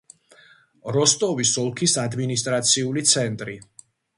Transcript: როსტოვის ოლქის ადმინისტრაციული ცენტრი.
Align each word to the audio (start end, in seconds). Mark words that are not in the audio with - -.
როსტოვის 0.95 1.51
ოლქის 1.65 1.95
ადმინისტრაციული 2.07 3.05
ცენტრი. 3.15 3.59